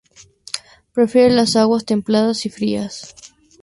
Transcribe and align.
Prefiere 0.93 1.29
las 1.29 1.55
aguas 1.55 1.85
templadas 1.85 2.47
y 2.47 2.49
frías. 2.49 3.13